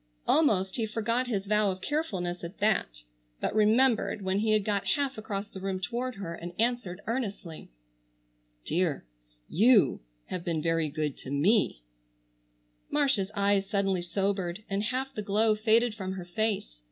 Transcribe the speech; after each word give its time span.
Almost 0.27 0.77
he 0.77 0.87
forgot 0.87 1.27
his 1.27 1.45
vow 1.45 1.69
of 1.69 1.79
carefulness 1.79 2.43
at 2.43 2.57
that, 2.57 3.03
but 3.39 3.53
remembered 3.53 4.23
when 4.23 4.39
he 4.39 4.49
had 4.49 4.65
got 4.65 4.83
half 4.97 5.15
across 5.15 5.47
the 5.47 5.59
room 5.59 5.79
toward 5.79 6.15
her, 6.15 6.33
and 6.33 6.53
answered 6.59 7.01
earnestly: 7.05 7.69
"Dear, 8.65 9.05
you 9.47 10.01
have 10.25 10.43
been 10.43 10.59
very 10.59 10.89
good 10.89 11.17
to 11.17 11.29
me." 11.29 11.83
Marcia's 12.89 13.29
eyes 13.35 13.69
suddenly 13.69 14.01
sobered 14.01 14.63
and 14.67 14.85
half 14.85 15.13
the 15.13 15.21
glow 15.21 15.53
faded 15.53 15.93
from 15.93 16.13
her 16.13 16.25
face. 16.25 16.79